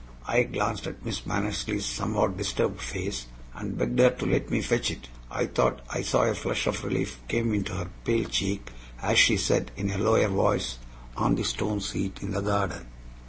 [0.27, 4.89] I glanced at Miss Mannersley's somewhat disturbed face, and begged her to let me fetch
[4.89, 5.09] it.
[5.29, 8.71] I thought I saw a flush of relief come into her pale cheek
[9.03, 10.79] as she said, in a lower voice,
[11.17, 12.87] "On the stone seat in the garden."